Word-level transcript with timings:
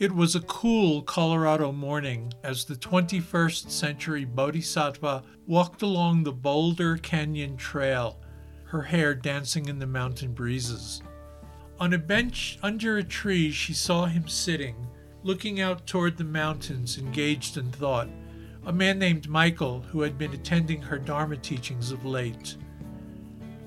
It 0.00 0.12
was 0.12 0.34
a 0.34 0.40
cool 0.40 1.02
Colorado 1.02 1.72
morning 1.72 2.32
as 2.42 2.64
the 2.64 2.74
21st 2.74 3.70
century 3.70 4.24
Bodhisattva 4.24 5.22
walked 5.46 5.82
along 5.82 6.22
the 6.22 6.32
Boulder 6.32 6.96
Canyon 6.96 7.58
Trail, 7.58 8.18
her 8.64 8.80
hair 8.80 9.14
dancing 9.14 9.68
in 9.68 9.78
the 9.78 9.86
mountain 9.86 10.32
breezes. 10.32 11.02
On 11.78 11.92
a 11.92 11.98
bench 11.98 12.58
under 12.62 12.96
a 12.96 13.04
tree, 13.04 13.50
she 13.50 13.74
saw 13.74 14.06
him 14.06 14.26
sitting, 14.26 14.86
looking 15.22 15.60
out 15.60 15.86
toward 15.86 16.16
the 16.16 16.24
mountains, 16.24 16.96
engaged 16.96 17.58
in 17.58 17.70
thought, 17.70 18.08
a 18.64 18.72
man 18.72 18.98
named 18.98 19.28
Michael 19.28 19.82
who 19.82 20.00
had 20.00 20.16
been 20.16 20.32
attending 20.32 20.80
her 20.80 20.98
Dharma 20.98 21.36
teachings 21.36 21.90
of 21.92 22.06
late. 22.06 22.56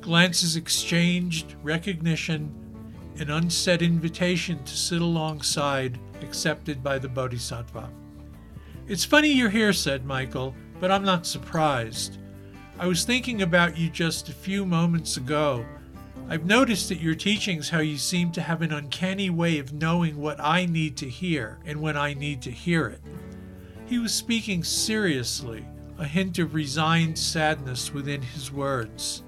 Glances 0.01 0.55
exchanged, 0.55 1.53
recognition, 1.61 2.62
an 3.19 3.29
unsaid 3.29 3.81
invitation 3.81 4.63
to 4.63 4.75
sit 4.75 5.01
alongside, 5.01 5.99
accepted 6.21 6.83
by 6.83 6.97
the 6.97 7.07
Bodhisattva. 7.07 7.89
It's 8.87 9.05
funny 9.05 9.31
you're 9.31 9.49
here, 9.49 9.73
said 9.73 10.05
Michael, 10.05 10.55
but 10.79 10.91
I'm 10.91 11.03
not 11.03 11.25
surprised. 11.25 12.17
I 12.79 12.87
was 12.87 13.05
thinking 13.05 13.43
about 13.43 13.77
you 13.77 13.89
just 13.89 14.29
a 14.29 14.33
few 14.33 14.65
moments 14.65 15.17
ago. 15.17 15.65
I've 16.27 16.45
noticed 16.45 16.91
at 16.91 16.99
your 16.99 17.15
teachings 17.15 17.69
how 17.69 17.79
you 17.79 17.97
seem 17.97 18.31
to 18.31 18.41
have 18.41 18.61
an 18.61 18.73
uncanny 18.73 19.29
way 19.29 19.59
of 19.59 19.73
knowing 19.73 20.17
what 20.17 20.39
I 20.39 20.65
need 20.65 20.97
to 20.97 21.09
hear 21.09 21.59
and 21.65 21.81
when 21.81 21.95
I 21.95 22.13
need 22.13 22.41
to 22.43 22.51
hear 22.51 22.87
it. 22.87 23.01
He 23.85 23.99
was 23.99 24.13
speaking 24.13 24.63
seriously, 24.63 25.65
a 25.99 26.05
hint 26.05 26.39
of 26.39 26.55
resigned 26.55 27.17
sadness 27.17 27.93
within 27.93 28.21
his 28.21 28.51
words. 28.51 29.23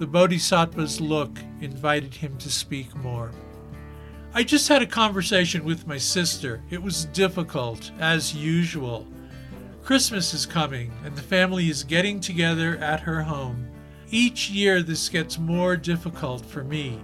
The 0.00 0.06
Bodhisattva's 0.06 0.98
look 0.98 1.38
invited 1.60 2.14
him 2.14 2.38
to 2.38 2.48
speak 2.48 2.96
more. 2.96 3.32
I 4.32 4.42
just 4.42 4.66
had 4.66 4.80
a 4.80 4.86
conversation 4.86 5.62
with 5.62 5.86
my 5.86 5.98
sister. 5.98 6.62
It 6.70 6.82
was 6.82 7.04
difficult, 7.04 7.92
as 8.00 8.34
usual. 8.34 9.06
Christmas 9.82 10.32
is 10.32 10.46
coming, 10.46 10.90
and 11.04 11.14
the 11.14 11.20
family 11.20 11.68
is 11.68 11.84
getting 11.84 12.18
together 12.18 12.78
at 12.78 13.00
her 13.00 13.22
home. 13.22 13.68
Each 14.10 14.48
year, 14.48 14.82
this 14.82 15.10
gets 15.10 15.38
more 15.38 15.76
difficult 15.76 16.46
for 16.46 16.64
me. 16.64 16.98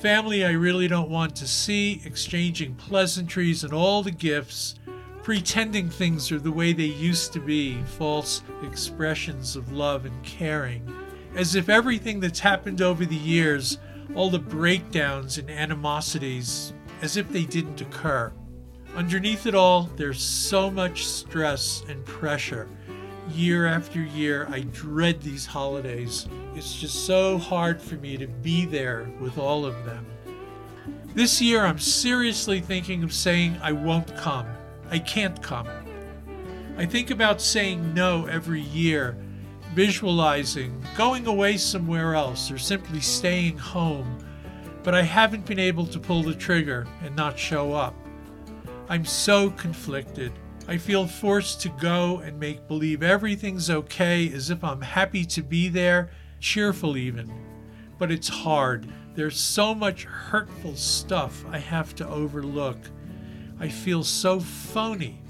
Family 0.00 0.44
I 0.44 0.50
really 0.50 0.88
don't 0.88 1.10
want 1.10 1.36
to 1.36 1.46
see, 1.46 2.02
exchanging 2.04 2.74
pleasantries 2.74 3.62
and 3.62 3.72
all 3.72 4.02
the 4.02 4.10
gifts, 4.10 4.74
pretending 5.22 5.88
things 5.88 6.32
are 6.32 6.40
the 6.40 6.50
way 6.50 6.72
they 6.72 6.82
used 6.82 7.32
to 7.34 7.40
be, 7.40 7.80
false 7.96 8.42
expressions 8.64 9.54
of 9.54 9.70
love 9.70 10.04
and 10.04 10.20
caring, 10.24 10.84
as 11.34 11.54
if 11.54 11.68
everything 11.68 12.20
that's 12.20 12.40
happened 12.40 12.80
over 12.80 13.04
the 13.04 13.16
years, 13.16 13.78
all 14.14 14.30
the 14.30 14.38
breakdowns 14.38 15.38
and 15.38 15.50
animosities, 15.50 16.72
as 17.02 17.16
if 17.16 17.28
they 17.30 17.44
didn't 17.44 17.80
occur. 17.80 18.32
Underneath 18.94 19.46
it 19.46 19.54
all, 19.54 19.90
there's 19.96 20.22
so 20.22 20.70
much 20.70 21.04
stress 21.06 21.82
and 21.88 22.04
pressure. 22.04 22.68
Year 23.30 23.66
after 23.66 24.00
year, 24.00 24.46
I 24.50 24.60
dread 24.60 25.20
these 25.20 25.46
holidays. 25.46 26.28
It's 26.54 26.78
just 26.78 27.06
so 27.06 27.38
hard 27.38 27.82
for 27.82 27.96
me 27.96 28.16
to 28.16 28.28
be 28.28 28.66
there 28.66 29.10
with 29.20 29.38
all 29.38 29.64
of 29.64 29.84
them. 29.84 30.06
This 31.14 31.40
year, 31.40 31.64
I'm 31.64 31.78
seriously 31.78 32.60
thinking 32.60 33.02
of 33.02 33.12
saying 33.12 33.58
I 33.62 33.72
won't 33.72 34.16
come. 34.16 34.46
I 34.90 34.98
can't 34.98 35.42
come. 35.42 35.68
I 36.76 36.86
think 36.86 37.10
about 37.10 37.40
saying 37.40 37.94
no 37.94 38.26
every 38.26 38.60
year, 38.60 39.16
visualizing 39.74 40.80
going 40.96 41.26
away 41.26 41.56
somewhere 41.56 42.14
else 42.14 42.50
or 42.50 42.58
simply 42.58 43.00
staying 43.00 43.58
home, 43.58 44.18
but 44.84 44.94
I 44.94 45.02
haven't 45.02 45.46
been 45.46 45.58
able 45.58 45.86
to 45.86 45.98
pull 45.98 46.22
the 46.22 46.34
trigger 46.34 46.86
and 47.02 47.16
not 47.16 47.38
show 47.38 47.72
up. 47.72 47.94
I'm 48.88 49.04
so 49.04 49.50
conflicted. 49.50 50.32
I 50.68 50.76
feel 50.76 51.06
forced 51.06 51.60
to 51.62 51.68
go 51.70 52.18
and 52.18 52.38
make 52.38 52.68
believe 52.68 53.02
everything's 53.02 53.68
okay 53.68 54.32
as 54.32 54.50
if 54.50 54.62
I'm 54.62 54.80
happy 54.80 55.24
to 55.26 55.42
be 55.42 55.68
there, 55.68 56.10
cheerful 56.38 56.96
even. 56.96 57.32
But 57.98 58.12
it's 58.12 58.28
hard. 58.28 58.86
There's 59.14 59.38
so 59.38 59.74
much 59.74 60.04
hurtful 60.04 60.76
stuff 60.76 61.44
I 61.50 61.58
have 61.58 61.94
to 61.96 62.08
overlook. 62.08 62.78
I 63.58 63.68
feel 63.68 64.04
so 64.04 64.38
phony. 64.40 65.20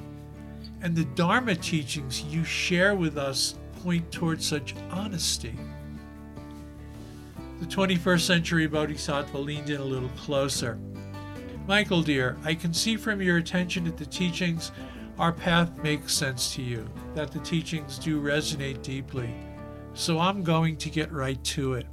And 0.83 0.94
the 0.94 1.04
Dharma 1.04 1.54
teachings 1.54 2.22
you 2.22 2.44
share 2.44 2.94
with 2.94 3.16
us 3.16 3.54
point 3.84 4.11
towards 4.11 4.47
such 4.47 4.75
honesty. 4.91 5.55
The 7.61 7.67
21st 7.67 8.21
century 8.21 8.67
Bodhisattva 8.67 9.37
leaned 9.37 9.69
in 9.69 9.78
a 9.78 9.84
little 9.84 10.09
closer. 10.17 10.78
Michael, 11.69 12.03
dear, 12.03 12.39
I 12.45 12.55
can 12.55 12.72
see 12.72 12.97
from 12.97 13.21
your 13.21 13.37
attention 13.37 13.87
at 13.87 13.99
the 13.99 14.06
teachings 14.06 14.72
our 15.19 15.33
path 15.33 15.71
makes 15.83 16.15
sense 16.15 16.55
to 16.55 16.62
you, 16.62 16.89
that 17.15 17.31
the 17.31 17.39
teachings 17.41 17.99
do 17.99 18.21
resonate 18.21 18.83
deeply. 18.83 19.28
So 19.93 20.19
I'm 20.19 20.43
going 20.43 20.78
to 20.78 20.91
get 20.91 21.12
right 21.12 21.43
to 21.45 21.75
it. 21.75 21.87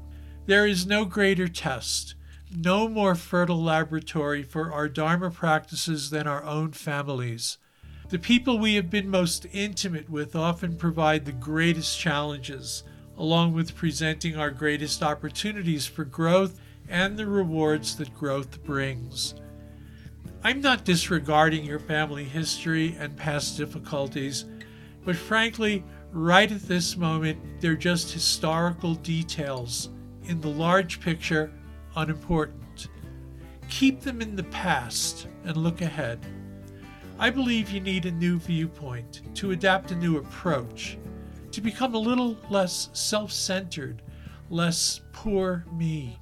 There 0.46 0.66
is 0.66 0.88
no 0.88 1.04
greater 1.04 1.50
test, 1.50 2.16
no 2.56 2.88
more 2.88 3.16
fertile 3.16 3.62
laboratory 3.62 4.44
for 4.44 4.72
our 4.72 4.88
Dharma 4.88 5.30
practices 5.30 6.10
than 6.10 6.26
our 6.26 6.44
own 6.44 6.72
families. 6.72 7.58
The 8.12 8.20
people 8.20 8.60
we 8.60 8.76
have 8.76 8.90
been 8.90 9.08
most 9.08 9.48
intimate 9.54 10.10
with 10.10 10.36
often 10.36 10.76
provide 10.76 11.24
the 11.24 11.32
greatest 11.32 11.98
challenges, 11.98 12.84
along 13.18 13.54
with 13.54 13.74
presenting 13.74 14.36
our 14.36 14.52
greatest 14.52 15.02
opportunities 15.02 15.86
for 15.86 16.04
growth 16.04 16.60
and 16.90 17.16
the 17.16 17.26
rewards 17.26 17.96
that 17.96 18.14
growth 18.14 18.62
brings. 18.66 19.36
I'm 20.44 20.60
not 20.60 20.84
disregarding 20.84 21.64
your 21.64 21.80
family 21.80 22.26
history 22.26 22.98
and 23.00 23.16
past 23.16 23.56
difficulties, 23.56 24.44
but 25.06 25.16
frankly, 25.16 25.82
right 26.12 26.52
at 26.52 26.64
this 26.64 26.98
moment, 26.98 27.40
they're 27.62 27.78
just 27.78 28.12
historical 28.12 28.96
details. 28.96 29.88
In 30.26 30.42
the 30.42 30.50
large 30.50 31.00
picture, 31.00 31.50
unimportant. 31.96 32.90
Keep 33.70 34.02
them 34.02 34.22
in 34.22 34.36
the 34.36 34.44
past 34.44 35.28
and 35.46 35.56
look 35.56 35.80
ahead. 35.80 36.20
I 37.22 37.30
believe 37.30 37.70
you 37.70 37.80
need 37.80 38.08
a 38.08 38.12
new 38.12 38.40
viewpoint, 38.40 39.22
to 39.36 39.52
adapt 39.52 39.92
a 39.92 39.96
new 39.96 40.18
approach, 40.18 40.98
to 41.52 41.62
become 41.62 41.94
a 41.94 42.00
little 42.00 42.36
less 42.50 42.90
self 42.94 43.32
centered, 43.32 44.02
less 44.50 45.02
poor 45.14 45.64
me. 45.72 46.18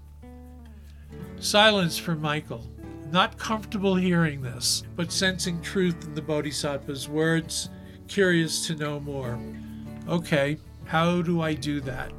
Silence 1.39 1.97
for 1.97 2.15
Michael 2.15 2.69
not 3.11 3.37
comfortable 3.37 3.95
hearing 3.95 4.41
this, 4.41 4.83
but 4.95 5.11
sensing 5.11 5.61
truth 5.61 6.03
in 6.03 6.13
the 6.13 6.21
Bodhisattva's 6.21 7.07
words, 7.07 7.69
curious 8.07 8.67
to 8.67 8.75
know 8.75 8.99
more. 8.99 9.39
Okay, 10.07 10.57
how 10.85 11.21
do 11.21 11.41
I 11.41 11.53
do 11.53 11.79
that? 11.81 12.11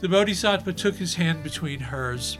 The 0.00 0.08
Bodhisattva 0.08 0.74
took 0.74 0.96
his 0.96 1.14
hand 1.14 1.42
between 1.42 1.80
hers. 1.80 2.38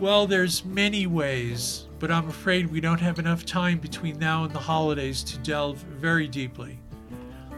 Well, 0.00 0.26
there's 0.26 0.64
many 0.64 1.06
ways, 1.06 1.87
but 1.98 2.10
I'm 2.10 2.28
afraid 2.28 2.70
we 2.70 2.80
don't 2.80 3.00
have 3.00 3.18
enough 3.18 3.44
time 3.44 3.78
between 3.78 4.18
now 4.18 4.44
and 4.44 4.52
the 4.52 4.58
holidays 4.58 5.22
to 5.24 5.38
delve 5.38 5.78
very 5.78 6.28
deeply. 6.28 6.78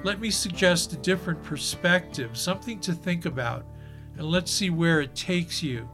Let 0.03 0.21
me 0.21 0.31
suggest 0.31 0.93
a 0.93 0.97
different 0.97 1.43
perspective, 1.43 2.37
something 2.37 2.81
to 2.81 2.95
think 2.95 3.27
about, 3.27 3.67
and 4.17 4.27
let's 4.27 4.51
see 4.51 4.71
where 4.71 5.01
it 5.01 5.15
takes 5.15 5.63
you. 5.63 5.89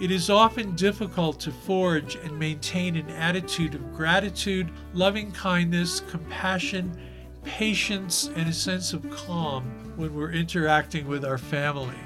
It 0.00 0.10
is 0.10 0.30
often 0.30 0.74
difficult 0.74 1.40
to 1.40 1.50
forge 1.50 2.14
and 2.16 2.38
maintain 2.38 2.96
an 2.96 3.10
attitude 3.10 3.74
of 3.74 3.94
gratitude, 3.94 4.70
loving 4.94 5.32
kindness, 5.32 6.00
compassion, 6.00 6.98
patience, 7.44 8.30
and 8.36 8.48
a 8.48 8.52
sense 8.52 8.92
of 8.92 9.08
calm 9.10 9.64
when 9.96 10.14
we're 10.14 10.32
interacting 10.32 11.08
with 11.08 11.24
our 11.24 11.38
family. 11.38 11.96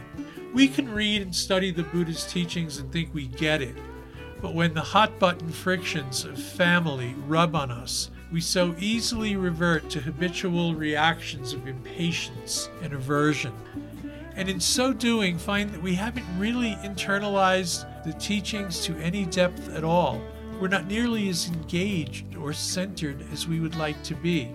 We 0.54 0.68
can 0.68 0.92
read 0.92 1.22
and 1.22 1.34
study 1.34 1.70
the 1.70 1.82
Buddha's 1.84 2.26
teachings 2.26 2.78
and 2.78 2.90
think 2.90 3.12
we 3.14 3.26
get 3.26 3.62
it, 3.62 3.76
but 4.42 4.54
when 4.54 4.74
the 4.74 4.82
hot 4.82 5.18
button 5.18 5.50
frictions 5.50 6.26
of 6.26 6.38
family 6.38 7.14
rub 7.26 7.56
on 7.56 7.70
us, 7.70 8.10
we 8.30 8.42
so 8.42 8.74
easily 8.78 9.36
revert 9.36 9.88
to 9.90 10.00
habitual 10.00 10.74
reactions 10.74 11.54
of 11.54 11.66
impatience 11.66 12.68
and 12.82 12.92
aversion 12.92 13.52
and 14.36 14.48
in 14.48 14.60
so 14.60 14.92
doing 14.92 15.38
find 15.38 15.70
that 15.70 15.82
we 15.82 15.94
haven't 15.94 16.26
really 16.38 16.74
internalized 16.76 17.86
the 18.04 18.12
teachings 18.14 18.80
to 18.84 18.96
any 18.96 19.26
depth 19.26 19.74
at 19.74 19.84
all. 19.84 20.20
We're 20.60 20.68
not 20.68 20.86
nearly 20.86 21.28
as 21.28 21.48
engaged 21.48 22.36
or 22.36 22.52
centered 22.52 23.24
as 23.32 23.46
we 23.46 23.60
would 23.60 23.76
like 23.76 24.02
to 24.04 24.14
be. 24.14 24.50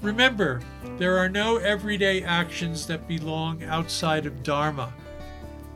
Remember, 0.00 0.60
there 0.96 1.18
are 1.18 1.28
no 1.28 1.58
everyday 1.58 2.22
actions 2.22 2.86
that 2.86 3.06
belong 3.06 3.62
outside 3.64 4.24
of 4.26 4.42
Dharma. 4.42 4.92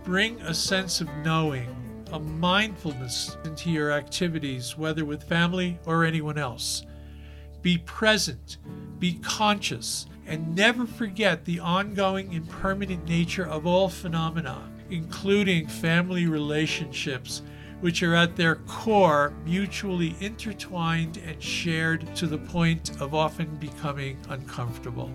Bring 0.04 0.40
a 0.40 0.54
sense 0.54 1.00
of 1.00 1.08
knowing, 1.22 1.68
a 2.14 2.18
mindfulness 2.20 3.36
into 3.44 3.70
your 3.70 3.90
activities, 3.90 4.78
whether 4.78 5.04
with 5.04 5.24
family 5.24 5.76
or 5.84 6.04
anyone 6.04 6.38
else. 6.38 6.86
Be 7.60 7.78
present, 7.78 8.58
be 9.00 9.14
conscious, 9.14 10.06
and 10.24 10.54
never 10.54 10.86
forget 10.86 11.44
the 11.44 11.58
ongoing 11.58 12.32
and 12.32 12.48
permanent 12.48 13.04
nature 13.08 13.48
of 13.48 13.66
all 13.66 13.88
phenomena, 13.88 14.62
including 14.90 15.66
family 15.66 16.26
relationships, 16.26 17.42
which 17.80 18.00
are 18.04 18.14
at 18.14 18.36
their 18.36 18.56
core 18.68 19.34
mutually 19.44 20.14
intertwined 20.20 21.16
and 21.26 21.42
shared 21.42 22.14
to 22.14 22.28
the 22.28 22.38
point 22.38 22.92
of 23.00 23.12
often 23.12 23.56
becoming 23.56 24.16
uncomfortable. 24.28 25.10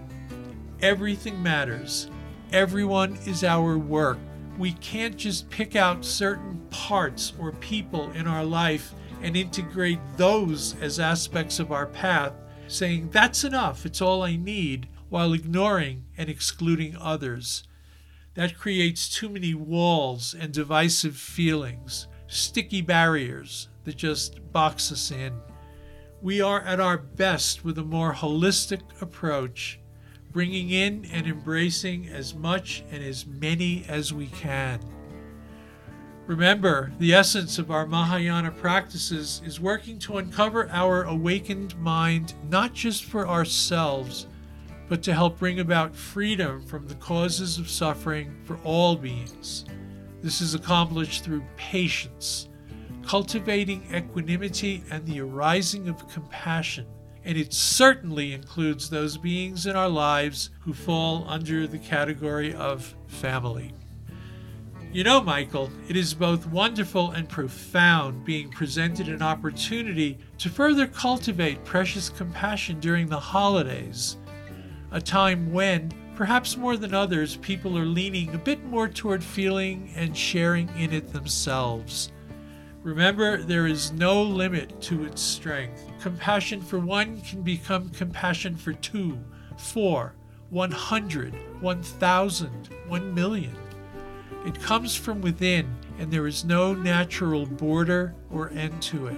Everything 0.81 1.41
matters. 1.41 2.09
Everyone 2.51 3.17
is 3.25 3.45
our 3.45 3.77
work. 3.77 4.17
We 4.59 4.73
can't 4.73 5.15
just 5.15 5.49
pick 5.49 5.77
out 5.77 6.03
certain 6.03 6.59
parts 6.69 7.31
or 7.39 7.53
people 7.53 8.11
in 8.11 8.27
our 8.27 8.43
life 8.43 8.93
and 9.21 9.37
integrate 9.37 9.99
those 10.17 10.75
as 10.81 10.99
aspects 10.99 11.61
of 11.61 11.71
our 11.71 11.85
path, 11.85 12.33
saying, 12.67 13.11
That's 13.11 13.45
enough, 13.45 13.85
it's 13.85 14.01
all 14.01 14.21
I 14.21 14.35
need, 14.35 14.89
while 15.07 15.31
ignoring 15.31 16.03
and 16.17 16.29
excluding 16.29 16.97
others. 16.97 17.63
That 18.33 18.57
creates 18.57 19.07
too 19.07 19.29
many 19.29 19.53
walls 19.53 20.35
and 20.37 20.51
divisive 20.51 21.15
feelings, 21.15 22.07
sticky 22.27 22.81
barriers 22.81 23.69
that 23.85 23.95
just 23.95 24.51
box 24.51 24.91
us 24.91 25.09
in. 25.09 25.35
We 26.21 26.41
are 26.41 26.59
at 26.63 26.81
our 26.81 26.97
best 26.97 27.63
with 27.63 27.77
a 27.77 27.83
more 27.83 28.13
holistic 28.13 28.81
approach, 29.01 29.79
bringing 30.31 30.69
in 30.69 31.05
and 31.11 31.27
embracing 31.27 32.07
as 32.07 32.35
much 32.35 32.83
and 32.91 33.03
as 33.03 33.25
many 33.25 33.85
as 33.87 34.13
we 34.13 34.27
can. 34.27 34.79
Remember, 36.27 36.91
the 36.99 37.13
essence 37.15 37.57
of 37.57 37.71
our 37.71 37.87
Mahayana 37.87 38.51
practices 38.51 39.41
is 39.43 39.59
working 39.59 39.97
to 39.99 40.17
uncover 40.19 40.69
our 40.69 41.03
awakened 41.05 41.75
mind 41.79 42.35
not 42.47 42.73
just 42.73 43.05
for 43.05 43.27
ourselves, 43.27 44.27
but 44.87 45.01
to 45.03 45.13
help 45.13 45.39
bring 45.39 45.59
about 45.59 45.95
freedom 45.95 46.61
from 46.61 46.87
the 46.87 46.95
causes 46.95 47.57
of 47.57 47.67
suffering 47.67 48.39
for 48.43 48.57
all 48.63 48.95
beings. 48.95 49.65
This 50.21 50.41
is 50.41 50.53
accomplished 50.53 51.23
through 51.23 51.43
patience, 51.55 52.49
cultivating 53.07 53.87
equanimity, 53.91 54.83
and 54.91 55.03
the 55.07 55.21
arising 55.21 55.89
of 55.89 56.07
compassion. 56.09 56.85
And 57.25 57.37
it 57.37 57.53
certainly 57.53 58.33
includes 58.33 58.89
those 58.89 59.17
beings 59.17 59.65
in 59.65 59.75
our 59.75 59.89
lives 59.89 60.49
who 60.61 60.73
fall 60.73 61.25
under 61.27 61.67
the 61.67 61.79
category 61.79 62.53
of 62.53 62.95
family. 63.07 63.73
You 64.91 65.03
know, 65.03 65.21
Michael, 65.21 65.69
it 65.87 65.95
is 65.95 66.15
both 66.15 66.47
wonderful 66.47 67.11
and 67.11 67.29
profound 67.29 68.25
being 68.25 68.49
presented 68.49 69.07
an 69.07 69.21
opportunity 69.21 70.17
to 70.39 70.49
further 70.49 70.87
cultivate 70.87 71.63
precious 71.63 72.09
compassion 72.09 72.79
during 72.79 73.07
the 73.07 73.19
holidays, 73.19 74.17
a 74.91 74.99
time 74.99 75.51
when, 75.53 75.91
perhaps 76.15 76.57
more 76.57 76.75
than 76.75 76.95
others, 76.95 77.35
people 77.35 77.77
are 77.77 77.85
leaning 77.85 78.33
a 78.33 78.39
bit 78.39 78.65
more 78.65 78.87
toward 78.87 79.23
feeling 79.23 79.91
and 79.95 80.17
sharing 80.17 80.67
in 80.69 80.91
it 80.91 81.13
themselves. 81.13 82.11
Remember, 82.83 83.43
there 83.43 83.67
is 83.67 83.91
no 83.91 84.23
limit 84.23 84.79
to 84.83 85.03
its 85.03 85.21
strength. 85.21 85.83
Compassion 85.99 86.61
for 86.61 86.79
one 86.79 87.19
can 87.21 87.41
become 87.41 87.89
compassion 87.89 88.55
for 88.55 88.73
two, 88.73 89.19
four, 89.57 90.15
one 90.49 90.71
hundred, 90.71 91.35
one 91.61 91.83
thousand, 91.83 92.69
one 92.87 93.13
million. 93.13 93.55
It 94.45 94.61
comes 94.61 94.95
from 94.95 95.19
within, 95.19 95.67
and 95.99 96.09
there 96.09 96.25
is 96.25 96.45
no 96.45 96.73
natural 96.73 97.45
border 97.45 98.15
or 98.31 98.49
end 98.51 98.81
to 98.83 99.07
it. 99.07 99.17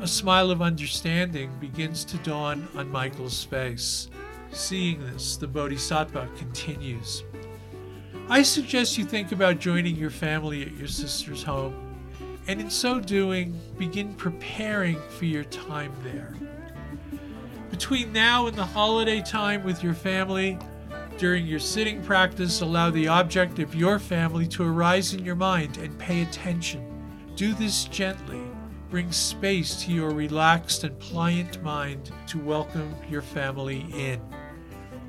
A 0.00 0.06
smile 0.06 0.52
of 0.52 0.62
understanding 0.62 1.50
begins 1.60 2.04
to 2.04 2.16
dawn 2.18 2.68
on 2.76 2.90
Michael's 2.90 3.42
face. 3.42 4.08
Seeing 4.52 5.00
this, 5.00 5.36
the 5.36 5.48
Bodhisattva 5.48 6.28
continues. 6.36 7.24
I 8.28 8.42
suggest 8.42 8.96
you 8.96 9.04
think 9.04 9.32
about 9.32 9.58
joining 9.58 9.96
your 9.96 10.10
family 10.10 10.62
at 10.62 10.76
your 10.76 10.88
sister's 10.88 11.42
home, 11.42 11.91
and 12.46 12.60
in 12.60 12.70
so 12.70 13.00
doing, 13.00 13.58
begin 13.78 14.14
preparing 14.14 15.00
for 15.10 15.24
your 15.24 15.44
time 15.44 15.92
there. 16.02 16.34
Between 17.70 18.12
now 18.12 18.46
and 18.46 18.56
the 18.56 18.64
holiday 18.64 19.22
time 19.22 19.62
with 19.64 19.82
your 19.82 19.94
family, 19.94 20.58
during 21.18 21.46
your 21.46 21.60
sitting 21.60 22.02
practice, 22.02 22.60
allow 22.60 22.90
the 22.90 23.08
object 23.08 23.58
of 23.58 23.74
your 23.74 23.98
family 23.98 24.46
to 24.48 24.64
arise 24.64 25.14
in 25.14 25.24
your 25.24 25.36
mind 25.36 25.76
and 25.78 25.96
pay 25.98 26.22
attention. 26.22 26.84
Do 27.36 27.54
this 27.54 27.84
gently. 27.84 28.42
Bring 28.90 29.10
space 29.12 29.82
to 29.84 29.92
your 29.92 30.10
relaxed 30.10 30.84
and 30.84 30.98
pliant 30.98 31.62
mind 31.62 32.10
to 32.26 32.38
welcome 32.38 32.94
your 33.08 33.22
family 33.22 33.86
in. 33.94 34.20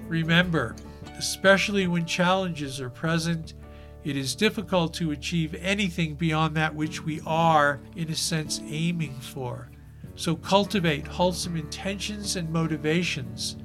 Remember, 0.07 0.75
especially 1.17 1.87
when 1.87 2.05
challenges 2.05 2.79
are 2.79 2.89
present, 2.89 3.55
it 4.03 4.17
is 4.17 4.35
difficult 4.35 4.93
to 4.95 5.11
achieve 5.11 5.55
anything 5.55 6.15
beyond 6.15 6.55
that 6.55 6.75
which 6.75 7.03
we 7.03 7.21
are, 7.25 7.79
in 7.95 8.09
a 8.09 8.15
sense, 8.15 8.61
aiming 8.67 9.13
for. 9.19 9.69
So 10.15 10.35
cultivate 10.35 11.07
wholesome 11.07 11.55
intentions 11.55 12.35
and 12.35 12.49
motivations 12.51 13.57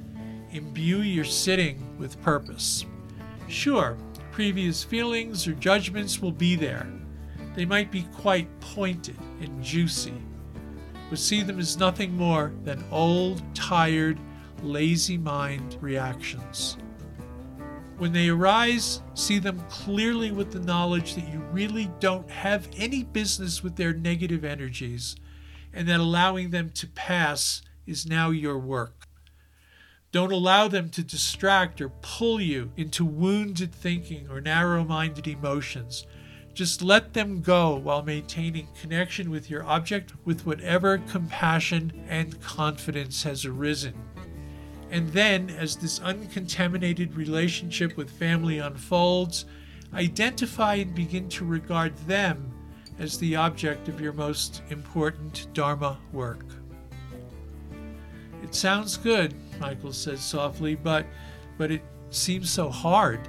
imbue 0.50 1.02
your 1.02 1.24
sitting 1.24 1.96
with 1.98 2.20
purpose. 2.22 2.86
Sure, 3.48 3.96
previous 4.30 4.82
feelings 4.82 5.46
or 5.46 5.52
judgments 5.54 6.20
will 6.20 6.32
be 6.32 6.54
there. 6.54 6.86
They 7.54 7.64
might 7.64 7.90
be 7.90 8.02
quite 8.14 8.48
pointed 8.60 9.18
and 9.40 9.62
juicy, 9.62 10.14
but 11.10 11.18
see 11.18 11.42
them 11.42 11.58
as 11.58 11.76
nothing 11.76 12.16
more 12.16 12.52
than 12.64 12.84
old, 12.90 13.42
tired, 13.54 14.18
lazy 14.62 15.18
mind 15.18 15.76
reactions. 15.80 16.78
When 17.98 18.12
they 18.12 18.28
arise, 18.28 19.02
see 19.14 19.40
them 19.40 19.60
clearly 19.68 20.30
with 20.30 20.52
the 20.52 20.60
knowledge 20.60 21.16
that 21.16 21.28
you 21.28 21.40
really 21.50 21.90
don't 21.98 22.30
have 22.30 22.68
any 22.76 23.02
business 23.02 23.64
with 23.64 23.74
their 23.74 23.92
negative 23.92 24.44
energies, 24.44 25.16
and 25.72 25.88
that 25.88 25.98
allowing 25.98 26.50
them 26.50 26.70
to 26.70 26.86
pass 26.86 27.60
is 27.86 28.06
now 28.06 28.30
your 28.30 28.56
work. 28.56 29.08
Don't 30.12 30.30
allow 30.30 30.68
them 30.68 30.90
to 30.90 31.02
distract 31.02 31.80
or 31.80 31.88
pull 32.00 32.40
you 32.40 32.70
into 32.76 33.04
wounded 33.04 33.74
thinking 33.74 34.28
or 34.30 34.40
narrow 34.40 34.84
minded 34.84 35.26
emotions. 35.26 36.06
Just 36.54 36.82
let 36.82 37.14
them 37.14 37.42
go 37.42 37.74
while 37.76 38.02
maintaining 38.02 38.68
connection 38.80 39.28
with 39.28 39.50
your 39.50 39.64
object 39.64 40.12
with 40.24 40.46
whatever 40.46 40.98
compassion 40.98 42.04
and 42.08 42.40
confidence 42.40 43.24
has 43.24 43.44
arisen. 43.44 43.94
And 44.90 45.08
then, 45.10 45.50
as 45.50 45.76
this 45.76 46.00
uncontaminated 46.00 47.14
relationship 47.14 47.96
with 47.96 48.10
family 48.10 48.58
unfolds, 48.58 49.44
identify 49.92 50.74
and 50.74 50.94
begin 50.94 51.28
to 51.30 51.44
regard 51.44 51.96
them 52.06 52.52
as 52.98 53.18
the 53.18 53.36
object 53.36 53.88
of 53.88 54.00
your 54.00 54.12
most 54.12 54.62
important 54.70 55.46
Dharma 55.52 55.98
work. 56.12 56.44
It 58.42 58.54
sounds 58.54 58.96
good, 58.96 59.34
Michael 59.60 59.92
said 59.92 60.18
softly, 60.18 60.74
but 60.74 61.06
but 61.58 61.70
it 61.70 61.82
seems 62.10 62.50
so 62.50 62.70
hard. 62.70 63.20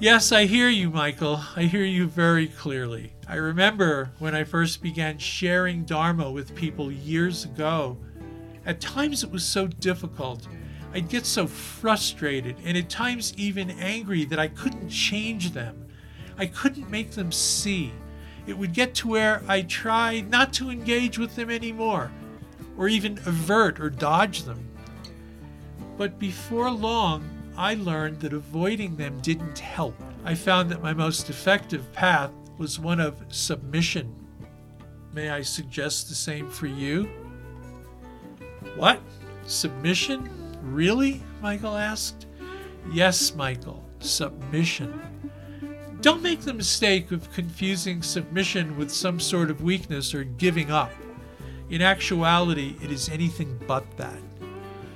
Yes, 0.00 0.32
I 0.32 0.46
hear 0.46 0.68
you, 0.68 0.90
Michael. 0.90 1.40
I 1.54 1.64
hear 1.64 1.84
you 1.84 2.08
very 2.08 2.48
clearly. 2.48 3.12
I 3.28 3.36
remember 3.36 4.10
when 4.18 4.34
I 4.34 4.44
first 4.44 4.82
began 4.82 5.18
sharing 5.18 5.84
Dharma 5.84 6.30
with 6.30 6.54
people 6.54 6.90
years 6.90 7.44
ago. 7.44 7.96
At 8.66 8.80
times 8.80 9.22
it 9.22 9.30
was 9.30 9.44
so 9.44 9.66
difficult. 9.66 10.48
I'd 10.94 11.08
get 11.08 11.26
so 11.26 11.48
frustrated 11.48 12.56
and 12.64 12.78
at 12.78 12.88
times 12.88 13.34
even 13.36 13.70
angry 13.72 14.24
that 14.26 14.38
I 14.38 14.46
couldn't 14.46 14.88
change 14.88 15.50
them. 15.50 15.88
I 16.38 16.46
couldn't 16.46 16.88
make 16.88 17.10
them 17.10 17.32
see. 17.32 17.92
It 18.46 18.56
would 18.56 18.72
get 18.72 18.94
to 18.96 19.08
where 19.08 19.42
I 19.48 19.62
tried 19.62 20.30
not 20.30 20.52
to 20.54 20.70
engage 20.70 21.18
with 21.18 21.34
them 21.34 21.50
anymore, 21.50 22.12
or 22.78 22.86
even 22.88 23.18
avert 23.26 23.80
or 23.80 23.90
dodge 23.90 24.44
them. 24.44 24.68
But 25.96 26.18
before 26.20 26.70
long, 26.70 27.28
I 27.56 27.74
learned 27.74 28.20
that 28.20 28.32
avoiding 28.32 28.96
them 28.96 29.20
didn't 29.20 29.58
help. 29.58 30.00
I 30.24 30.34
found 30.34 30.70
that 30.70 30.82
my 30.82 30.92
most 30.92 31.28
effective 31.28 31.92
path 31.92 32.30
was 32.56 32.78
one 32.78 33.00
of 33.00 33.20
submission. 33.28 34.14
May 35.12 35.30
I 35.30 35.42
suggest 35.42 36.08
the 36.08 36.14
same 36.14 36.48
for 36.48 36.66
you? 36.66 37.08
What? 38.76 39.00
Submission? 39.46 40.43
Really? 40.64 41.22
Michael 41.42 41.76
asked. 41.76 42.26
Yes, 42.90 43.34
Michael, 43.34 43.84
submission. 44.00 45.00
Don't 46.00 46.22
make 46.22 46.40
the 46.40 46.54
mistake 46.54 47.12
of 47.12 47.32
confusing 47.32 48.02
submission 48.02 48.76
with 48.76 48.90
some 48.90 49.20
sort 49.20 49.50
of 49.50 49.62
weakness 49.62 50.14
or 50.14 50.24
giving 50.24 50.70
up. 50.70 50.90
In 51.70 51.80
actuality, 51.80 52.76
it 52.82 52.90
is 52.90 53.08
anything 53.08 53.58
but 53.66 53.84
that. 53.96 54.18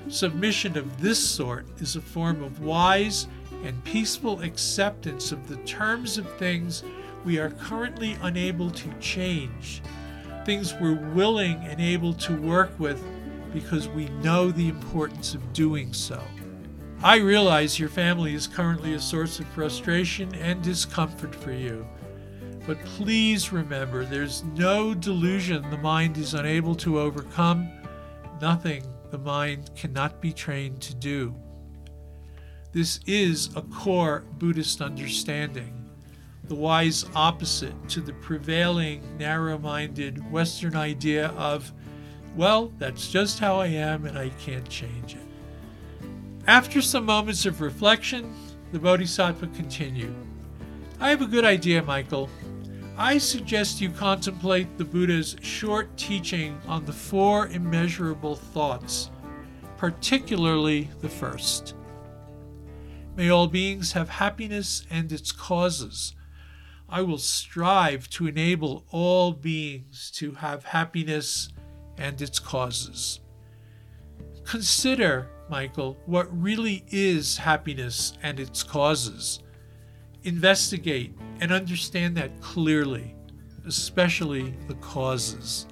Submission 0.09 0.77
of 0.77 1.01
this 1.01 1.19
sort 1.19 1.67
is 1.81 1.97
a 1.97 2.01
form 2.01 2.43
of 2.43 2.61
wise 2.61 3.27
and 3.65 3.83
peaceful 3.85 4.41
acceptance 4.41 5.33
of 5.33 5.49
the 5.49 5.57
terms 5.59 6.19
of 6.19 6.31
things 6.37 6.83
we 7.25 7.39
are 7.39 7.51
currently 7.51 8.17
unable 8.23 8.71
to 8.71 8.93
change, 9.01 9.83
things 10.45 10.75
we're 10.81 11.13
willing 11.13 11.57
and 11.65 11.81
able 11.81 12.15
to 12.15 12.37
work 12.41 12.71
with 12.79 13.03
because 13.53 13.89
we 13.89 14.09
know 14.23 14.51
the 14.51 14.69
importance 14.69 15.35
of 15.35 15.53
doing 15.53 15.93
so. 15.93 16.23
I 17.03 17.17
realize 17.19 17.79
your 17.79 17.89
family 17.89 18.35
is 18.35 18.47
currently 18.47 18.95
a 18.95 19.01
source 19.01 19.39
of 19.39 19.47
frustration 19.49 20.35
and 20.35 20.63
discomfort 20.63 21.35
for 21.35 21.53
you, 21.53 21.87
But 22.69 22.85
please 22.85 23.51
remember 23.51 24.05
there's 24.05 24.45
no 24.55 24.93
delusion 24.93 25.71
the 25.71 25.79
mind 25.79 26.19
is 26.19 26.35
unable 26.35 26.75
to 26.75 27.01
overcome, 27.01 27.71
nothing 28.43 28.85
the 29.11 29.17
mind 29.17 29.71
cannot 29.75 30.21
be 30.21 30.35
trained 30.35 30.83
to 30.83 30.95
do. 30.95 31.35
This 32.73 33.01
is 33.07 33.49
a 33.57 33.63
core 33.63 34.27
Buddhist 34.33 34.83
understanding, 34.83 35.89
the 36.45 36.55
wise 36.55 37.07
opposite 37.15 37.89
to 37.89 38.03
the 38.03 38.13
prevailing 38.13 39.17
narrow 39.17 39.57
minded 39.57 40.31
Western 40.31 40.77
idea 40.77 41.29
of, 41.29 41.73
well, 42.39 42.73
that's 42.79 43.11
just 43.11 43.41
how 43.41 43.57
I 43.57 43.67
am 43.67 44.07
and 44.07 44.17
I 44.17 44.29
can't 44.29 44.69
change 44.69 45.17
it. 45.17 46.07
After 46.47 46.81
some 46.81 47.05
moments 47.05 47.47
of 47.47 47.61
reflection, 47.61 48.33
the 48.71 48.79
Bodhisattva 48.79 49.49
continued. 49.49 50.15
I 51.01 51.11
have 51.11 51.21
a 51.21 51.27
good 51.27 51.45
idea, 51.45 51.83
Michael. 51.83 52.31
I 52.97 53.19
suggest 53.19 53.81
you 53.81 53.91
contemplate 53.91 54.79
the 54.79 54.85
Buddha's 54.85 55.35
short 55.41 55.97
teaching 55.97 56.61
on 56.69 56.85
the 56.85 56.93
four 56.93 57.49
immeasurable 57.49 58.37
thoughts, 58.37 59.11
particularly 59.77 60.89
the 61.01 61.09
first. 61.09 61.75
May 63.17 63.31
all 63.31 63.49
beings 63.49 63.93
have 63.93 64.09
happiness 64.09 64.87
and 64.89 65.11
its 65.11 65.33
causes. 65.33 66.15
I 66.89 67.03
will 67.03 67.19
strive 67.19 68.09
to 68.11 68.29
enable 68.29 68.85
all 68.91 69.33
beings 69.33 70.13
to 70.15 70.33
have 70.35 70.67
happiness 70.67 71.49
and 71.99 72.21
its 72.21 72.39
causes. 72.39 73.21
Consider, 74.45 75.29
Michael, 75.51 75.99
what 76.07 76.29
really 76.31 76.85
is 76.89 77.37
happiness 77.37 78.15
and 78.23 78.41
its 78.41 78.63
causes 78.63 79.41
investigate 80.25 81.17
and 81.41 81.53
understand 81.53 82.17
that 82.17 82.41
clearly, 82.41 83.15
especially 83.67 84.55
the 84.67 84.75
causes. 84.75 85.67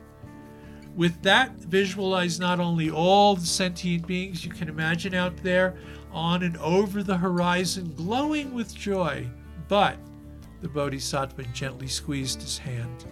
With 0.94 1.20
that, 1.22 1.52
visualize 1.56 2.40
not 2.40 2.58
only 2.58 2.90
all 2.90 3.36
the 3.36 3.46
sentient 3.46 4.06
beings 4.06 4.44
you 4.44 4.50
can 4.50 4.68
imagine 4.68 5.14
out 5.14 5.36
there 5.42 5.76
on 6.10 6.42
and 6.42 6.56
over 6.56 7.02
the 7.02 7.16
horizon, 7.16 7.92
glowing 7.96 8.54
with 8.54 8.74
joy, 8.74 9.28
but 9.68 9.98
the 10.62 10.68
Bodhisattva 10.68 11.42
gently 11.52 11.86
squeezed 11.86 12.40
his 12.40 12.56
hand. 12.56 13.04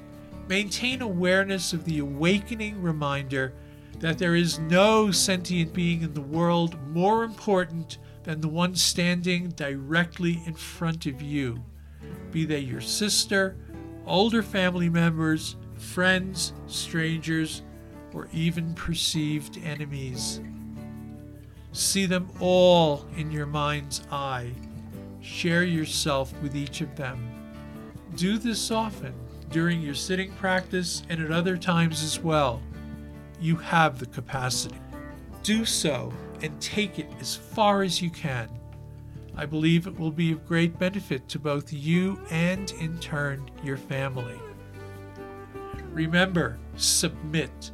Maintain 0.49 1.01
awareness 1.01 1.73
of 1.73 1.85
the 1.85 2.01
awakening 2.01 2.83
reminder 2.83 3.55
that 4.01 4.19
there 4.19 4.35
is 4.35 4.59
no 4.59 5.11
sentient 5.11 5.73
being 5.73 6.03
in 6.03 6.13
the 6.13 6.21
world 6.21 6.77
more 6.89 7.25
important 7.25 7.99
than 8.25 8.41
the 8.41 8.49
one 8.49 8.75
standing 8.75 9.49
directly 9.51 10.43
in 10.47 10.55
front 10.55 11.07
of 11.07 11.23
you, 11.23 11.63
be 12.31 12.45
they 12.45 12.59
your 12.59 12.81
sister, 12.81 13.57
older 14.07 14.43
family 14.43 14.89
members, 14.89 15.57
friends, 15.77 16.53
strangers, 16.67 17.63
or 18.13 18.29
even 18.33 18.75
perceived 18.75 19.59
enemies. 19.65 20.41
See 21.73 22.07
them 22.07 22.31
all 22.41 23.07
in 23.17 23.31
your 23.31 23.47
mind's 23.47 24.03
eye. 24.11 24.53
Share 25.21 25.65
yourself 25.65 26.33
with 26.43 26.55
each 26.55 26.81
of 26.81 26.95
them. 26.97 27.19
Do 28.15 28.39
this 28.39 28.71
often 28.71 29.15
during 29.51 29.81
your 29.81 29.95
sitting 29.95 30.33
practice 30.33 31.03
and 31.09 31.23
at 31.23 31.31
other 31.31 31.57
times 31.57 32.03
as 32.03 32.21
well. 32.21 32.63
You 33.41 33.57
have 33.57 33.99
the 33.99 34.07
capacity. 34.07 34.79
Do 35.43 35.65
so 35.65 36.13
and 36.43 36.61
take 36.61 36.99
it 36.99 37.11
as 37.21 37.37
far 37.37 37.83
as 37.83 38.01
you 38.01 38.11
can. 38.11 38.49
I 39.37 39.47
believe 39.47 39.87
it 39.87 39.99
will 39.99 40.13
be 40.13 40.33
of 40.33 40.47
great 40.47 40.79
benefit 40.79 41.29
to 41.31 41.39
both 41.39 41.73
you 41.73 42.21
and, 42.31 42.71
in 42.81 42.99
turn, 42.99 43.51
your 43.63 43.77
family. 43.77 44.39
Remember, 45.91 46.59
submit. 46.77 47.73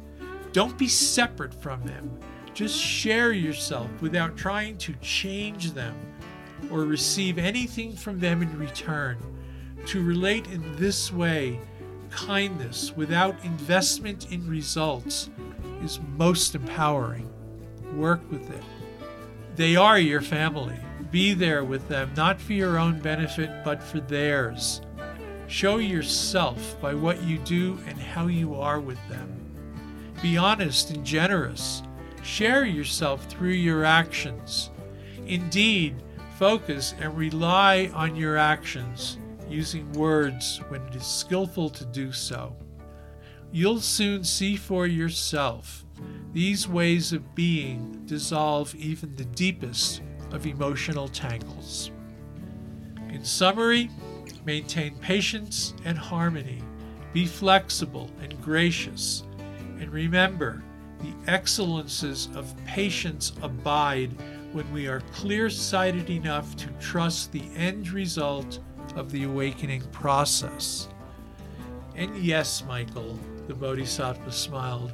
Don't 0.53 0.77
be 0.77 0.87
separate 0.87 1.53
from 1.53 1.83
them. 1.83 2.19
Just 2.53 2.77
share 2.77 3.31
yourself 3.31 3.89
without 4.01 4.35
trying 4.35 4.77
to 4.79 4.93
change 5.01 5.71
them 5.71 5.95
or 6.69 6.79
receive 6.79 7.37
anything 7.37 7.95
from 7.95 8.19
them 8.19 8.41
in 8.41 8.57
return. 8.57 9.17
To 9.87 10.03
relate 10.03 10.47
in 10.47 10.63
this 10.77 11.11
way, 11.11 11.59
kindness 12.09 12.93
without 12.95 13.43
investment 13.43 14.31
in 14.31 14.47
results, 14.47 15.29
is 15.83 15.99
most 16.17 16.55
empowering 16.55 17.27
work 17.95 18.21
with 18.31 18.49
it. 18.49 18.63
They 19.55 19.75
are 19.75 19.99
your 19.99 20.21
family. 20.21 20.77
Be 21.11 21.33
there 21.33 21.63
with 21.63 21.87
them, 21.89 22.11
not 22.15 22.39
for 22.39 22.53
your 22.53 22.77
own 22.77 22.99
benefit, 22.99 23.49
but 23.65 23.83
for 23.83 23.99
theirs. 23.99 24.81
Show 25.47 25.77
yourself 25.77 26.79
by 26.79 26.93
what 26.93 27.21
you 27.23 27.37
do 27.39 27.77
and 27.87 27.99
how 27.99 28.27
you 28.27 28.55
are 28.55 28.79
with 28.79 28.99
them. 29.09 29.37
Be 30.21 30.37
honest 30.37 30.91
and 30.91 31.05
generous. 31.05 31.83
Share 32.23 32.63
yourself 32.63 33.25
through 33.25 33.49
your 33.49 33.83
actions. 33.83 34.69
Indeed, 35.25 35.95
focus 36.37 36.93
and 36.99 37.17
rely 37.17 37.91
on 37.93 38.15
your 38.15 38.37
actions, 38.37 39.17
using 39.51 39.91
words 39.93 40.61
when 40.69 40.81
it 40.87 40.95
is 40.95 41.05
skillful 41.05 41.69
to 41.69 41.85
do 41.85 42.11
so. 42.11 42.55
You'll 43.51 43.81
soon 43.81 44.23
see 44.23 44.55
for 44.55 44.87
yourself 44.87 45.85
these 46.31 46.67
ways 46.67 47.11
of 47.11 47.35
being 47.35 48.03
dissolve 48.05 48.73
even 48.75 49.15
the 49.15 49.25
deepest 49.25 50.01
of 50.31 50.45
emotional 50.45 51.09
tangles. 51.09 51.91
In 53.09 53.25
summary, 53.25 53.89
maintain 54.45 54.95
patience 54.95 55.73
and 55.83 55.97
harmony, 55.97 56.61
be 57.11 57.25
flexible 57.25 58.09
and 58.21 58.41
gracious, 58.41 59.23
and 59.79 59.91
remember 59.91 60.63
the 61.01 61.31
excellences 61.31 62.29
of 62.35 62.55
patience 62.65 63.33
abide 63.41 64.11
when 64.53 64.71
we 64.71 64.87
are 64.87 65.01
clear 65.13 65.49
sighted 65.49 66.09
enough 66.09 66.55
to 66.55 66.67
trust 66.79 67.31
the 67.31 67.43
end 67.55 67.91
result 67.91 68.59
of 68.95 69.11
the 69.11 69.23
awakening 69.23 69.81
process. 69.91 70.87
And 71.95 72.15
yes, 72.17 72.63
Michael, 72.67 73.19
the 73.47 73.53
Bodhisattva 73.53 74.31
smiled, 74.31 74.93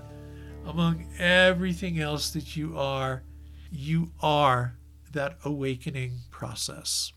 among 0.65 1.07
everything 1.19 1.99
else 1.99 2.29
that 2.31 2.55
you 2.55 2.77
are, 2.77 3.23
you 3.71 4.11
are 4.21 4.77
that 5.13 5.37
awakening 5.45 6.19
process. 6.31 7.13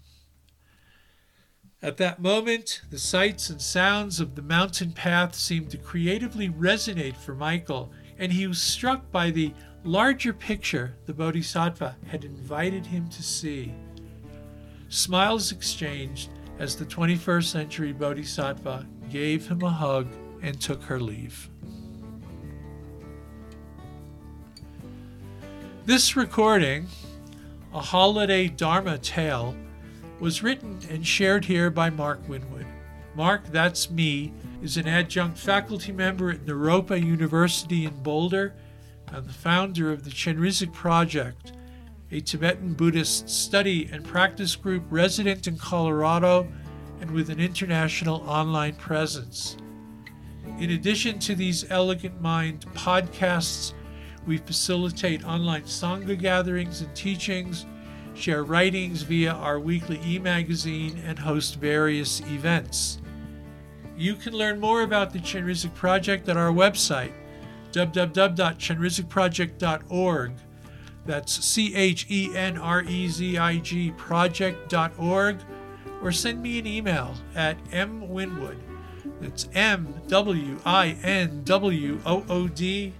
At 1.82 1.96
that 1.96 2.20
moment, 2.20 2.82
the 2.90 2.98
sights 2.98 3.48
and 3.48 3.60
sounds 3.60 4.20
of 4.20 4.34
the 4.34 4.42
mountain 4.42 4.92
path 4.92 5.34
seemed 5.34 5.70
to 5.70 5.78
creatively 5.78 6.50
resonate 6.50 7.16
for 7.16 7.34
Michael, 7.34 7.90
and 8.18 8.30
he 8.32 8.46
was 8.46 8.60
struck 8.60 9.10
by 9.10 9.30
the 9.30 9.54
larger 9.82 10.34
picture 10.34 10.94
the 11.06 11.14
Bodhisattva 11.14 11.96
had 12.06 12.24
invited 12.24 12.84
him 12.84 13.08
to 13.08 13.22
see. 13.22 13.74
Smiles 14.90 15.52
exchanged 15.52 16.28
as 16.60 16.76
the 16.76 16.84
21st 16.84 17.44
century 17.44 17.90
Bodhisattva 17.90 18.86
gave 19.10 19.48
him 19.48 19.62
a 19.62 19.70
hug 19.70 20.06
and 20.42 20.60
took 20.60 20.82
her 20.82 21.00
leave. 21.00 21.48
This 25.86 26.16
recording, 26.16 26.86
a 27.72 27.80
holiday 27.80 28.46
Dharma 28.46 28.98
tale, 28.98 29.56
was 30.20 30.42
written 30.42 30.78
and 30.90 31.04
shared 31.04 31.46
here 31.46 31.70
by 31.70 31.88
Mark 31.88 32.20
Winwood. 32.28 32.66
Mark, 33.14 33.46
that's 33.46 33.90
me, 33.90 34.30
is 34.62 34.76
an 34.76 34.86
adjunct 34.86 35.38
faculty 35.38 35.92
member 35.92 36.30
at 36.30 36.44
Naropa 36.44 37.02
University 37.02 37.86
in 37.86 38.02
Boulder 38.02 38.54
and 39.08 39.26
the 39.26 39.32
founder 39.32 39.90
of 39.90 40.04
the 40.04 40.10
Chenrezig 40.10 40.74
Project, 40.74 41.52
a 42.12 42.20
Tibetan 42.20 42.74
Buddhist 42.74 43.28
study 43.28 43.88
and 43.92 44.04
practice 44.04 44.56
group 44.56 44.82
resident 44.90 45.46
in 45.46 45.56
Colorado 45.56 46.48
and 47.00 47.12
with 47.12 47.30
an 47.30 47.38
international 47.38 48.28
online 48.28 48.74
presence. 48.74 49.56
In 50.58 50.72
addition 50.72 51.20
to 51.20 51.34
these 51.34 51.70
Elegant 51.70 52.20
Mind 52.20 52.66
podcasts, 52.74 53.72
we 54.26 54.36
facilitate 54.38 55.24
online 55.24 55.62
Sangha 55.62 56.18
gatherings 56.18 56.80
and 56.82 56.92
teachings, 56.94 57.64
share 58.14 58.44
writings 58.44 59.00
via 59.02 59.32
our 59.32 59.58
weekly 59.60 59.98
e 60.04 60.18
magazine, 60.18 61.00
and 61.06 61.18
host 61.18 61.56
various 61.56 62.20
events. 62.22 63.00
You 63.96 64.16
can 64.16 64.34
learn 64.34 64.58
more 64.58 64.82
about 64.82 65.12
the 65.12 65.20
Chenrezig 65.20 65.72
Project 65.74 66.28
at 66.28 66.36
our 66.36 66.50
website, 66.50 67.12
www.chenrezigproject.org. 67.72 70.32
That's 71.06 71.44
C 71.44 71.74
H 71.74 72.06
E 72.10 72.30
N 72.34 72.58
R 72.58 72.82
E 72.82 73.08
Z 73.08 73.38
I 73.38 73.58
G 73.58 73.90
project.org, 73.92 75.38
or 76.02 76.12
send 76.12 76.42
me 76.42 76.58
an 76.58 76.66
email 76.66 77.14
at 77.34 77.62
mwinwood. 77.66 78.58
That's 79.20 79.48
M 79.54 79.94
W 80.08 80.58
I 80.64 80.98
N 81.02 81.42
W 81.44 82.00
O 82.06 82.24
O 82.28 82.48
D 82.48 82.92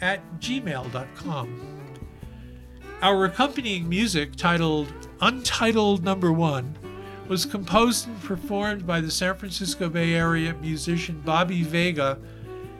at 0.00 0.20
gmail.com. 0.40 1.78
Our 3.00 3.26
accompanying 3.26 3.88
music, 3.88 4.34
titled 4.34 4.92
Untitled 5.20 6.02
Number 6.02 6.32
One, 6.32 6.76
was 7.28 7.44
composed 7.44 8.08
and 8.08 8.20
performed 8.22 8.86
by 8.86 9.00
the 9.00 9.10
San 9.10 9.36
Francisco 9.36 9.88
Bay 9.88 10.14
Area 10.14 10.54
musician 10.54 11.20
Bobby 11.24 11.62
Vega 11.62 12.18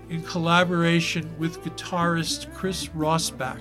in 0.09 0.23
collaboration 0.23 1.31
with 1.39 1.63
guitarist 1.63 2.53
Chris 2.55 2.89
Rossback. 2.89 3.61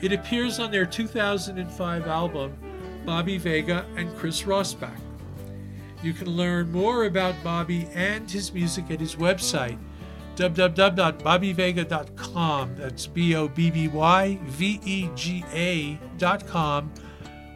It 0.00 0.12
appears 0.12 0.60
on 0.60 0.70
their 0.70 0.86
2005 0.86 2.06
album, 2.06 2.56
Bobby 3.04 3.36
Vega 3.38 3.84
and 3.96 4.16
Chris 4.16 4.42
Rossback. 4.42 5.00
You 6.02 6.12
can 6.12 6.28
learn 6.28 6.70
more 6.70 7.06
about 7.06 7.34
Bobby 7.42 7.88
and 7.94 8.30
his 8.30 8.54
music 8.54 8.88
at 8.90 9.00
his 9.00 9.16
website, 9.16 9.78
www.bobbyvega.com. 10.36 12.76
That's 12.76 13.08
B 13.08 13.34
O 13.34 13.48
B 13.48 13.72
B 13.72 13.88
Y 13.88 14.38
V 14.42 14.80
E 14.84 15.10
G 15.16 15.44
A.com. 15.52 16.92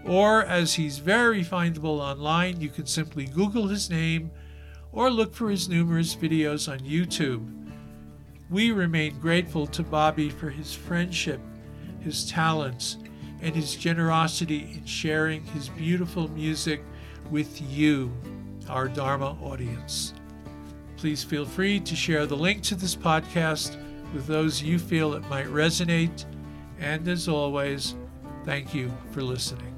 Or, 0.04 0.42
as 0.46 0.74
he's 0.74 0.98
very 0.98 1.44
findable 1.44 2.00
online, 2.00 2.60
you 2.60 2.68
can 2.68 2.86
simply 2.86 3.26
Google 3.26 3.68
his 3.68 3.88
name 3.88 4.32
or 4.90 5.08
look 5.10 5.32
for 5.32 5.48
his 5.48 5.68
numerous 5.68 6.16
videos 6.16 6.68
on 6.70 6.80
YouTube. 6.80 7.48
We 8.50 8.72
remain 8.72 9.20
grateful 9.20 9.68
to 9.68 9.84
Bobby 9.84 10.28
for 10.28 10.50
his 10.50 10.74
friendship, 10.74 11.40
his 12.02 12.28
talents, 12.28 12.98
and 13.40 13.54
his 13.54 13.74
generosity 13.74 14.70
in 14.74 14.84
sharing 14.84 15.44
his 15.46 15.68
beautiful 15.70 16.28
music 16.28 16.82
with 17.30 17.60
you, 17.70 18.12
our 18.68 18.88
Dharma 18.88 19.36
audience. 19.42 20.14
Please 20.96 21.24
feel 21.24 21.44
free 21.44 21.80
to 21.80 21.96
share 21.96 22.26
the 22.26 22.36
link 22.36 22.62
to 22.62 22.76
this 22.76 22.94
podcast 22.94 23.76
with 24.14 24.26
those 24.26 24.62
you 24.62 24.78
feel 24.78 25.14
it 25.14 25.28
might 25.28 25.46
resonate. 25.46 26.24
And 26.78 27.06
as 27.08 27.28
always, 27.28 27.96
thank 28.44 28.74
you 28.74 28.92
for 29.10 29.22
listening. 29.22 29.71